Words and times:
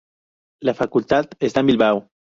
La 0.63 0.73
Facultad 0.73 1.29
esta 1.39 1.59
en 1.59 1.67
Bilbao. 1.67 2.09